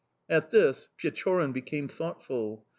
"At 0.27 0.49
this 0.49 0.89
Pechorin 0.97 1.51
became 1.51 1.87
thoughtful. 1.87 2.65